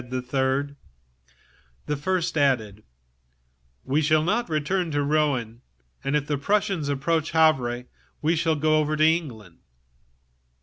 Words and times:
The 0.03 0.23
first 1.95 2.29
speaker 2.29 2.39
added: 2.43 2.83
"We 3.83 4.01
shall 4.01 4.23
not 4.23 4.49
return 4.49 4.89
to 4.89 5.03
Rouen, 5.03 5.61
and 6.03 6.15
if 6.15 6.25
the 6.25 6.39
Prussians 6.39 6.89
approach 6.89 7.33
Havre 7.33 7.83
we 8.19 8.33
will 8.43 8.59
cross 8.59 8.97
to 8.97 9.03
England." 9.05 9.59